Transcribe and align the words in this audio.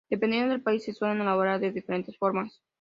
Dependiendo 0.09 0.49
del 0.51 0.63
país 0.63 0.83
se 0.83 0.93
suelen 0.95 1.21
elaborar 1.21 1.59
de 1.59 1.71
diferentes 1.71 2.17
formas. 2.17 2.63